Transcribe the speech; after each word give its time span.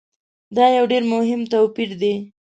دا 0.55 0.65
یو 0.77 0.85
ډېر 0.91 1.03
مهم 1.13 1.41
توپیر 1.51 1.89
دی. 2.01 2.13